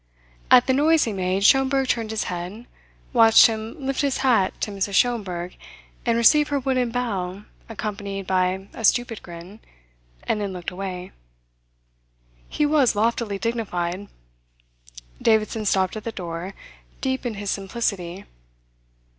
[0.49, 2.65] At the noise he made Schomberg turned his head,
[3.13, 4.95] watched him lift his hat to Mrs.
[4.95, 5.55] Schomberg
[6.07, 9.59] and receive her wooden bow accompanied by a stupid grin,
[10.23, 11.11] and then looked away.
[12.49, 14.07] He was loftily dignified.
[15.21, 16.55] Davidson stopped at the door,
[16.99, 18.25] deep in his simplicity.